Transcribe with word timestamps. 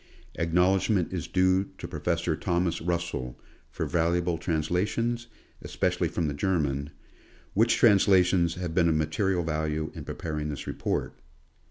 Acknowledgment 0.39 1.13
is 1.13 1.27
due 1.27 1.65
to 1.77 1.87
Professor 1.87 2.35
Thomas 2.35 2.81
Russell, 2.81 3.39
for 3.69 3.85
val 3.85 4.13
uable 4.13 4.39
translations, 4.41 5.27
especially 5.61 6.07
from 6.07 6.27
the 6.27 6.33
German; 6.33 6.89
which 7.53 7.79
transla 7.79 8.25
tions 8.25 8.55
have 8.55 8.73
been 8.73 8.89
of 8.89 8.95
material 8.95 9.43
value 9.43 9.91
in 9.93 10.03
preparing 10.03 10.49
this 10.49 10.65
report. 10.65 11.19